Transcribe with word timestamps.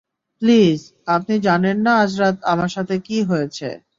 Please, 0.41 0.79
আপনি 1.07 1.35
জানেন 1.47 1.77
না 1.85 1.93
আজ 2.03 2.11
রাত 2.21 2.37
আমার 2.51 2.69
সাথে 2.75 2.95
কী 3.07 3.17
হয়েছে? 3.29 3.67